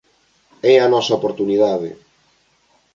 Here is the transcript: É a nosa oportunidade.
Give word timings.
É 0.71 0.75
a 0.79 0.91
nosa 0.93 1.17
oportunidade. 1.19 1.89